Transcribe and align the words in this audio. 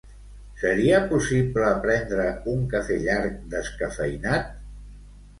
Seria 0.59 1.01
possible 1.09 1.67
prendre 1.83 2.25
un 2.53 2.63
cafè 2.71 2.97
llarg 3.03 3.35
descafeïnat? 3.53 4.49